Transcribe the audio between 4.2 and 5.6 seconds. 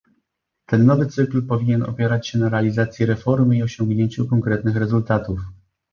konkretnych rezultatów